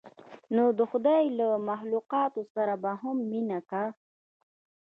[0.55, 3.83] نو د خداى له مخلوقاتو سره به هم مينه کا.